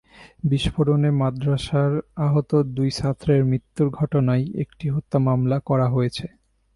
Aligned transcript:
বিস্ফোরণে 0.43 1.09
মাদ্রাসার 1.11 1.91
আহত 2.17 2.51
দুই 2.75 2.89
ছাত্রের 2.91 3.41
মৃত্যুর 3.45 3.87
ঘটনায় 3.89 4.45
একটি 4.61 4.85
হত্যা 4.89 5.17
মামলা 5.19 5.57
করা 5.59 5.87
হয়েছে। 5.89 6.25